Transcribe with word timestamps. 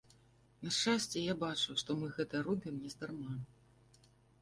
На 0.67 0.71
шчасце, 0.77 1.17
я 1.25 1.35
бачу, 1.45 1.77
што 1.83 1.89
мы 2.01 2.07
гэта 2.19 2.43
робім 2.51 2.83
нездарма. 2.87 3.33